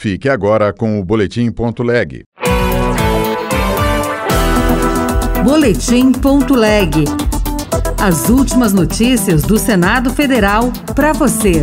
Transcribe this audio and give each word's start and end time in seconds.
Fique 0.00 0.30
agora 0.30 0.72
com 0.72 0.98
o 0.98 1.04
Boletim 1.04 1.52
Ponto 1.52 1.82
Leg. 1.82 2.22
Boletim 5.44 6.10
Ponto 6.10 6.54
Leg. 6.54 7.04
As 8.02 8.30
últimas 8.30 8.72
notícias 8.72 9.42
do 9.42 9.58
Senado 9.58 10.08
Federal 10.08 10.72
para 10.94 11.12
você. 11.12 11.62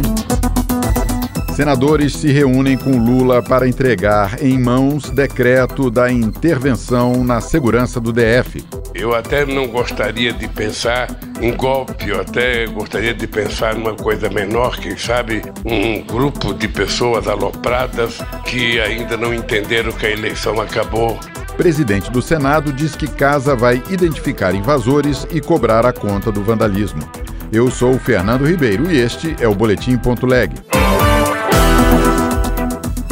Senadores 1.56 2.14
se 2.14 2.32
reúnem 2.32 2.78
com 2.78 3.00
Lula 3.00 3.42
para 3.42 3.68
entregar 3.68 4.40
em 4.40 4.62
mãos 4.62 5.10
decreto 5.10 5.90
da 5.90 6.12
intervenção 6.12 7.24
na 7.24 7.42
segurança 7.42 8.00
do 8.00 8.14
DF. 8.14 8.64
Eu 8.98 9.14
até 9.14 9.46
não 9.46 9.68
gostaria 9.68 10.34
de 10.34 10.48
pensar 10.48 11.08
em 11.40 11.56
golpe, 11.56 12.10
eu 12.10 12.20
até 12.20 12.66
gostaria 12.66 13.14
de 13.14 13.28
pensar 13.28 13.76
numa 13.76 13.94
coisa 13.94 14.28
menor, 14.28 14.76
quem 14.80 14.98
sabe 14.98 15.44
um 15.64 16.02
grupo 16.02 16.52
de 16.52 16.68
pessoas 16.68 17.28
alopradas 17.28 18.18
que 18.44 18.80
ainda 18.80 19.16
não 19.16 19.32
entenderam 19.36 19.92
que 19.92 20.08
a 20.08 20.10
eleição 20.10 20.60
acabou. 20.60 21.16
Presidente 21.56 22.10
do 22.10 22.24
Senado 22.24 22.74
diz 22.74 22.96
que 22.96 23.08
Casa 23.08 23.56
vai 23.56 23.84
identificar 23.88 24.56
invasores 24.56 25.28
e 25.32 25.40
cobrar 25.40 25.86
a 25.86 25.94
conta 25.94 26.32
do 26.32 26.44
vandalismo. 26.44 27.08
Eu 27.52 27.70
sou 27.70 27.94
o 27.94 28.00
Fernando 28.00 28.48
Ribeiro 28.48 28.92
e 28.92 29.00
este 29.00 29.36
é 29.40 29.48
o 29.48 29.54
Boletim 29.54 29.96
Ponto 29.96 30.26
Leg. 30.26 30.56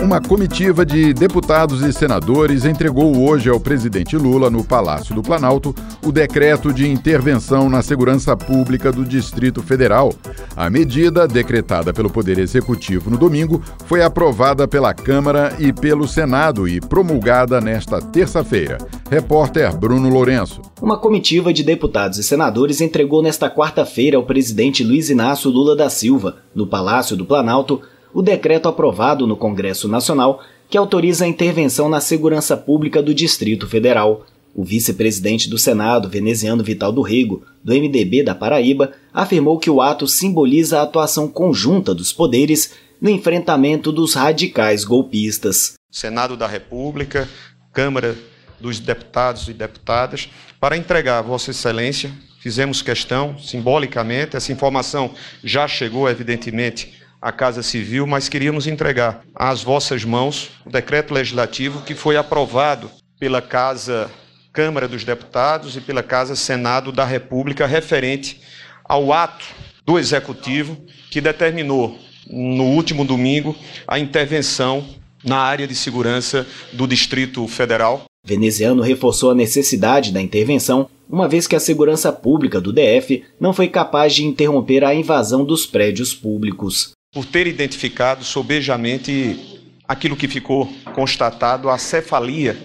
Uma 0.06 0.22
comitiva 0.22 0.86
de 0.86 1.16
deputados 1.16 1.82
e 1.82 1.92
senadores 1.92 2.64
entregou 2.64 3.28
hoje 3.28 3.50
ao 3.50 3.60
presidente 3.60 4.16
Lula, 4.16 4.52
no 4.52 4.64
Palácio 4.64 5.16
do 5.16 5.24
Planalto, 5.24 5.74
o 6.06 6.12
decreto 6.12 6.72
de 6.72 6.88
intervenção 6.88 7.68
na 7.72 7.82
segurança 7.82 8.38
pública 8.38 8.92
do 8.92 9.04
Distrito 9.04 9.64
Federal. 9.64 10.14
A 10.56 10.70
medida, 10.70 11.28
decretada 11.28 11.92
pelo 11.92 12.08
Poder 12.08 12.38
Executivo 12.38 13.10
no 13.10 13.18
domingo, 13.18 13.64
foi 13.88 14.04
aprovada 14.04 14.68
pela 14.68 14.94
Câmara 14.94 15.56
e 15.58 15.74
pelo 15.74 16.08
Senado 16.08 16.68
e 16.68 16.80
promulgada 16.80 17.60
nesta 17.60 18.00
terça-feira. 18.00 18.78
Repórter 19.10 19.76
Bruno 19.76 20.08
Lourenço. 20.08 20.62
Uma 20.80 21.00
comitiva 21.00 21.52
de 21.52 21.64
deputados 21.64 22.20
e 22.20 22.24
senadores 22.24 22.80
entregou 22.80 23.24
nesta 23.24 23.50
quarta-feira 23.50 24.18
ao 24.18 24.24
presidente 24.24 24.84
Luiz 24.84 25.10
Inácio 25.10 25.50
Lula 25.50 25.76
da 25.76 25.90
Silva, 25.90 26.38
no 26.54 26.68
Palácio 26.68 27.18
do 27.18 27.26
Planalto, 27.26 27.82
o 28.16 28.22
decreto 28.22 28.70
aprovado 28.70 29.28
no 29.28 29.36
Congresso 29.36 29.90
Nacional 29.90 30.42
que 30.70 30.78
autoriza 30.78 31.26
a 31.26 31.28
intervenção 31.28 31.90
na 31.90 32.00
segurança 32.00 32.56
pública 32.56 33.04
do 33.04 33.14
Distrito 33.14 33.68
Federal. 33.68 34.26
O 34.56 34.64
vice-presidente 34.64 35.50
do 35.50 35.58
Senado, 35.58 36.08
veneziano 36.08 36.64
Vital 36.64 36.94
do 36.94 37.02
Rego, 37.02 37.44
do 37.62 37.74
MDB 37.74 38.24
da 38.24 38.34
Paraíba, 38.34 38.94
afirmou 39.14 39.60
que 39.60 39.70
o 39.70 39.82
ato 39.82 40.08
simboliza 40.08 40.80
a 40.80 40.84
atuação 40.84 41.28
conjunta 41.28 41.94
dos 41.94 42.14
poderes 42.14 42.74
no 43.02 43.10
enfrentamento 43.10 43.92
dos 43.92 44.14
radicais 44.14 44.86
golpistas. 44.86 45.74
Senado 45.92 46.38
da 46.38 46.48
República, 46.48 47.28
Câmara 47.74 48.18
dos 48.62 48.80
Deputados 48.80 49.50
e 49.50 49.54
Deputadas, 49.54 50.30
para 50.58 50.78
entregar 50.78 51.20
a 51.20 51.22
Vossa 51.22 51.52
Excelência, 51.52 52.14
fizemos 52.40 52.82
questão, 52.82 53.38
simbolicamente, 53.38 54.38
essa 54.38 54.54
informação 54.54 55.12
já 55.44 55.68
chegou, 55.68 56.10
evidentemente, 56.10 57.05
a 57.22 57.32
Casa 57.32 57.64
Civil, 57.64 58.06
mas 58.06 58.30
queríamos 58.30 58.68
entregar 58.68 59.24
às 59.34 59.64
vossas 59.64 60.04
mãos 60.04 60.52
o 60.66 60.70
decreto 60.70 61.14
legislativo 61.14 61.82
que 61.82 61.96
foi 61.96 62.18
aprovado 62.18 62.90
pela 63.20 63.42
Casa 63.42 64.10
Câmara 64.54 64.88
dos 64.88 65.04
Deputados 65.04 65.76
e 65.76 65.82
pela 65.82 66.02
Casa 66.02 66.36
Senado 66.36 66.92
da 66.92 67.04
República 67.04 67.66
referente 67.66 68.40
ao 68.84 69.12
ato 69.12 69.46
do 69.86 70.00
Executivo 70.00 70.78
que 71.12 71.20
determinou 71.20 72.00
no 72.30 72.64
último 72.64 73.04
domingo 73.04 73.56
a 73.88 74.00
intervenção 74.00 74.86
na 75.24 75.38
área 75.38 75.68
de 75.68 75.76
segurança 75.76 76.46
do 76.72 76.88
Distrito 76.88 77.48
Federal. 77.48 78.06
Veneziano 78.24 78.82
reforçou 78.82 79.32
a 79.32 79.36
necessidade 79.36 80.12
da 80.12 80.22
intervenção, 80.22 80.90
uma 81.10 81.28
vez 81.28 81.48
que 81.48 81.56
a 81.56 81.60
segurança 81.60 82.12
pública 82.12 82.60
do 82.60 82.74
DF 82.74 83.24
não 83.40 83.54
foi 83.54 83.68
capaz 83.68 84.16
de 84.16 84.24
interromper 84.24 84.84
a 84.84 84.96
invasão 84.96 85.46
dos 85.46 85.66
prédios 85.66 86.14
públicos 86.14 86.95
por 87.16 87.26
ter 87.26 87.48
identificado 87.48 88.26
sobejamente 88.26 89.62
aquilo 89.88 90.18
que 90.18 90.28
ficou 90.28 90.68
constatado, 90.94 91.70
a 91.70 91.78
cefalia 91.78 92.58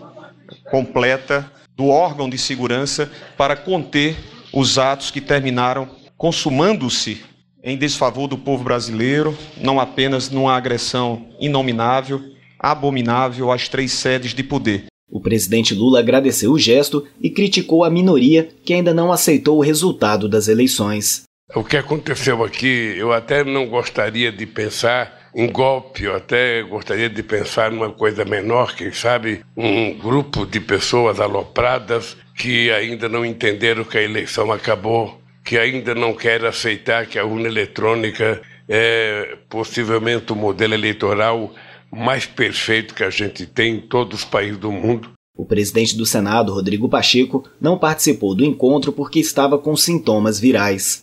completa 0.69 1.49
do 1.77 1.87
órgão 1.87 2.28
de 2.28 2.37
segurança 2.37 3.09
para 3.37 3.55
conter 3.55 4.16
os 4.53 4.77
atos 4.77 5.12
que 5.12 5.21
terminaram 5.21 5.88
consumando-se 6.19 7.22
em 7.62 7.78
desfavor 7.78 8.27
do 8.27 8.37
povo 8.37 8.65
brasileiro, 8.65 9.38
não 9.56 9.78
apenas 9.78 10.28
numa 10.28 10.56
agressão 10.56 11.28
inominável, 11.38 12.21
abominável 12.59 13.53
às 13.53 13.69
três 13.69 13.93
sedes 13.93 14.34
de 14.34 14.43
poder. 14.43 14.87
O 15.09 15.21
presidente 15.21 15.75
Lula 15.75 16.00
agradeceu 16.00 16.50
o 16.50 16.59
gesto 16.59 17.06
e 17.21 17.31
criticou 17.31 17.84
a 17.84 17.91
minoria 17.91 18.49
que 18.65 18.75
ainda 18.75 18.93
não 18.93 19.12
aceitou 19.12 19.59
o 19.59 19.62
resultado 19.62 20.28
das 20.28 20.49
eleições. 20.49 21.22
O 21.55 21.65
que 21.65 21.77
aconteceu 21.77 22.44
aqui, 22.44 22.94
eu 22.97 23.12
até 23.12 23.43
não 23.43 23.66
gostaria 23.66 24.31
de 24.31 24.47
pensar 24.47 25.31
em 25.34 25.50
golpe, 25.50 26.05
eu 26.05 26.15
até 26.15 26.62
gostaria 26.62 27.11
de 27.11 27.22
pensar 27.25 27.72
numa 27.72 27.91
coisa 27.91 28.25
menor, 28.25 28.75
quem 28.77 28.93
sabe 28.93 29.44
um 29.56 29.93
grupo 29.99 30.47
de 30.47 30.61
pessoas 30.61 31.19
alopradas 31.19 32.16
que 32.37 32.71
ainda 32.71 33.09
não 33.09 33.27
entenderam 33.27 33.83
que 33.83 33.99
a 33.99 34.03
eleição 34.03 34.53
acabou, 34.53 35.21
que 35.44 35.59
ainda 35.59 35.93
não 35.93 36.15
querem 36.15 36.47
aceitar 36.47 37.06
que 37.06 37.19
a 37.19 37.25
urna 37.25 37.49
eletrônica 37.49 38.41
é 38.69 39.37
possivelmente 39.49 40.32
o 40.32 40.37
modelo 40.37 40.75
eleitoral 40.75 41.53
mais 41.91 42.27
perfeito 42.27 42.94
que 42.94 43.03
a 43.03 43.11
gente 43.11 43.44
tem 43.44 43.75
em 43.75 43.81
todos 43.81 44.21
os 44.21 44.25
países 44.25 44.59
do 44.59 44.71
mundo. 44.71 45.11
O 45.37 45.44
presidente 45.44 45.97
do 45.97 46.05
Senado, 46.05 46.53
Rodrigo 46.53 46.88
Pacheco, 46.88 47.49
não 47.61 47.78
participou 47.78 48.34
do 48.34 48.44
encontro 48.44 48.93
porque 48.93 49.19
estava 49.19 49.59
com 49.59 49.75
sintomas 49.75 50.38
virais. 50.38 51.03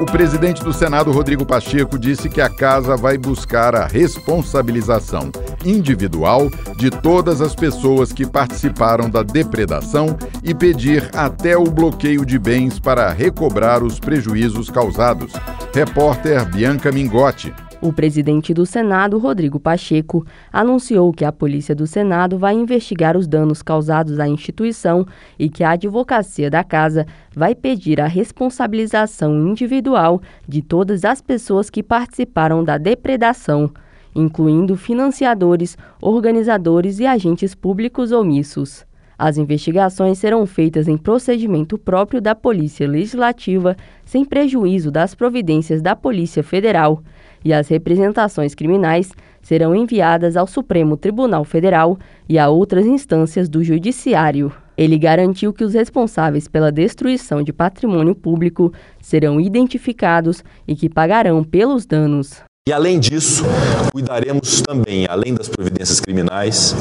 O 0.00 0.06
presidente 0.06 0.62
do 0.62 0.72
Senado, 0.72 1.10
Rodrigo 1.10 1.44
Pacheco, 1.44 1.98
disse 1.98 2.28
que 2.28 2.40
a 2.40 2.48
casa 2.48 2.96
vai 2.96 3.18
buscar 3.18 3.74
a 3.74 3.84
responsabilização 3.84 5.32
individual 5.64 6.48
de 6.76 6.88
todas 6.88 7.40
as 7.40 7.52
pessoas 7.52 8.12
que 8.12 8.24
participaram 8.24 9.10
da 9.10 9.24
depredação 9.24 10.16
e 10.44 10.54
pedir 10.54 11.10
até 11.12 11.56
o 11.56 11.64
bloqueio 11.64 12.24
de 12.24 12.38
bens 12.38 12.78
para 12.78 13.10
recobrar 13.10 13.82
os 13.82 13.98
prejuízos 13.98 14.70
causados. 14.70 15.32
Repórter 15.74 16.48
Bianca 16.48 16.92
Mingotti. 16.92 17.52
O 17.80 17.92
presidente 17.92 18.52
do 18.52 18.66
Senado, 18.66 19.18
Rodrigo 19.18 19.60
Pacheco, 19.60 20.26
anunciou 20.52 21.12
que 21.12 21.24
a 21.24 21.30
Polícia 21.30 21.76
do 21.76 21.86
Senado 21.86 22.36
vai 22.36 22.52
investigar 22.54 23.16
os 23.16 23.28
danos 23.28 23.62
causados 23.62 24.18
à 24.18 24.26
instituição 24.26 25.06
e 25.38 25.48
que 25.48 25.62
a 25.62 25.70
advocacia 25.70 26.50
da 26.50 26.64
casa 26.64 27.06
vai 27.32 27.54
pedir 27.54 28.00
a 28.00 28.08
responsabilização 28.08 29.46
individual 29.48 30.20
de 30.46 30.60
todas 30.60 31.04
as 31.04 31.22
pessoas 31.22 31.70
que 31.70 31.80
participaram 31.80 32.64
da 32.64 32.78
depredação, 32.78 33.70
incluindo 34.12 34.76
financiadores, 34.76 35.78
organizadores 36.02 36.98
e 36.98 37.06
agentes 37.06 37.54
públicos 37.54 38.10
omissos. 38.10 38.84
As 39.16 39.38
investigações 39.38 40.18
serão 40.18 40.46
feitas 40.46 40.88
em 40.88 40.96
procedimento 40.96 41.78
próprio 41.78 42.20
da 42.20 42.34
Polícia 42.34 42.88
Legislativa, 42.88 43.76
sem 44.04 44.24
prejuízo 44.24 44.90
das 44.90 45.14
providências 45.14 45.80
da 45.80 45.94
Polícia 45.94 46.42
Federal 46.42 47.02
e 47.44 47.52
as 47.52 47.68
representações 47.68 48.54
criminais 48.54 49.12
serão 49.42 49.74
enviadas 49.74 50.36
ao 50.36 50.46
Supremo 50.46 50.96
Tribunal 50.96 51.44
Federal 51.44 51.98
e 52.28 52.38
a 52.38 52.48
outras 52.48 52.86
instâncias 52.86 53.48
do 53.48 53.62
Judiciário. 53.62 54.52
Ele 54.76 54.96
garantiu 54.98 55.52
que 55.52 55.64
os 55.64 55.74
responsáveis 55.74 56.46
pela 56.46 56.70
destruição 56.70 57.42
de 57.42 57.52
patrimônio 57.52 58.14
público 58.14 58.72
serão 59.00 59.40
identificados 59.40 60.44
e 60.66 60.76
que 60.76 60.88
pagarão 60.88 61.42
pelos 61.42 61.84
danos. 61.84 62.47
E 62.68 62.72
além 62.72 63.00
disso, 63.00 63.44
cuidaremos 63.90 64.60
também, 64.60 65.06
além 65.08 65.32
das 65.32 65.48
providências 65.48 66.00
criminais, 66.00 66.76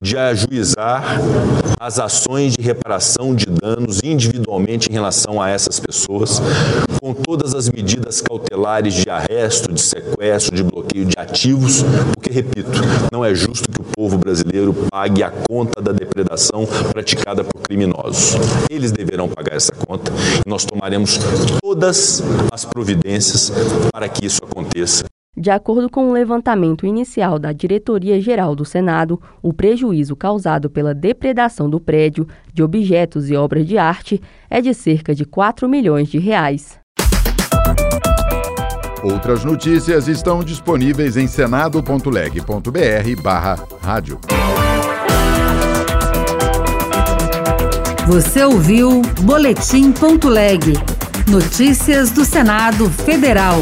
de 0.00 0.16
ajuizar 0.16 1.04
as 1.78 1.98
ações 1.98 2.54
de 2.54 2.62
reparação 2.62 3.34
de 3.34 3.44
danos 3.44 4.00
individualmente 4.02 4.88
em 4.88 4.94
relação 4.94 5.38
a 5.38 5.50
essas 5.50 5.78
pessoas, 5.78 6.40
com 7.02 7.12
todas 7.12 7.54
as 7.54 7.68
medidas 7.68 8.22
cautelares 8.22 8.94
de 8.94 9.10
arresto, 9.10 9.74
de 9.74 9.82
sequestro, 9.82 10.56
de 10.56 10.62
bloqueio 10.62 11.04
de 11.04 11.18
ativos, 11.18 11.84
porque, 12.14 12.32
repito, 12.32 12.70
não 13.12 13.22
é 13.22 13.34
justo 13.34 13.70
que 13.70 13.82
o 13.82 13.84
povo 13.94 14.16
brasileiro 14.16 14.72
pague 14.90 15.22
a 15.22 15.30
conta 15.30 15.82
da 15.82 15.92
depredação 15.92 16.66
praticada 16.90 17.44
por 17.44 17.60
criminosos. 17.60 18.38
Eles 18.70 18.90
deverão 18.90 19.28
pagar 19.28 19.54
essa 19.54 19.72
conta 19.86 20.10
e 20.46 20.48
nós 20.48 20.64
tomaremos 20.64 21.18
todas 21.60 22.22
as 22.50 22.64
providências 22.64 23.52
para 23.92 24.08
que 24.08 24.24
isso 24.24 24.40
aconteça 24.42 25.04
de 25.36 25.50
acordo 25.50 25.90
com 25.90 26.06
o 26.06 26.08
um 26.08 26.12
levantamento 26.12 26.86
inicial 26.86 27.38
da 27.38 27.52
Diretoria-Geral 27.52 28.56
do 28.56 28.64
Senado, 28.64 29.20
o 29.42 29.52
prejuízo 29.52 30.16
causado 30.16 30.70
pela 30.70 30.94
depredação 30.94 31.68
do 31.68 31.78
prédio 31.78 32.26
de 32.54 32.62
objetos 32.62 33.28
e 33.28 33.36
obras 33.36 33.66
de 33.66 33.76
arte 33.76 34.18
é 34.48 34.62
de 34.62 34.72
cerca 34.72 35.14
de 35.14 35.26
4 35.26 35.68
milhões 35.68 36.08
de 36.08 36.18
reais. 36.18 36.80
Outras 39.02 39.44
notícias 39.44 40.08
estão 40.08 40.42
disponíveis 40.42 41.18
em 41.18 41.26
senado.leg.br/rádio. 41.26 44.18
Você 48.06 48.42
ouviu 48.42 49.02
Boletim.leg. 49.20 50.72
Notícias 51.28 52.10
do 52.10 52.24
Senado 52.24 52.88
Federal. 52.88 53.60